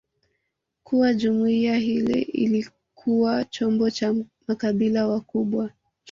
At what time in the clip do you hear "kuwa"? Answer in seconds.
0.83-1.13